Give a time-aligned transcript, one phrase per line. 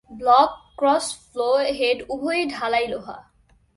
[0.11, 3.17] Block এবং crossflow head উভয়ই ঢালাই লোহা।